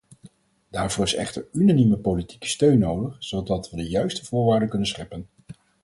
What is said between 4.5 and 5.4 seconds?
kunnen scheppen.